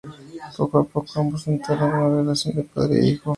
Poco 0.57 0.79
a 0.79 0.83
poco, 0.83 1.19
ambos 1.19 1.45
entablan 1.45 1.93
una 1.93 2.09
relación 2.21 2.55
de 2.55 2.63
padre-hijo. 2.63 3.29